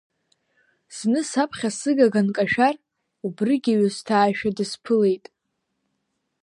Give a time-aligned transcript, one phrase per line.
[0.97, 2.75] Зны саԥхьа сыгага нкашәар,
[3.25, 5.25] убригьы ҩысҭаашәа дысԥылеит.